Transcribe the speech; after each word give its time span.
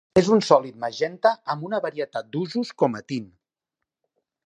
És 0.19 0.29
un 0.35 0.39
sòlid 0.45 0.79
magenta 0.85 1.35
amb 1.55 1.67
una 1.69 1.81
varietat 1.85 2.33
d'usos 2.35 2.75
com 2.85 3.01
a 3.03 3.07
tint. 3.15 3.33